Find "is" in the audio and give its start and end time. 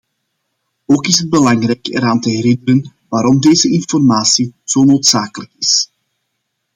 1.07-1.19, 5.57-5.89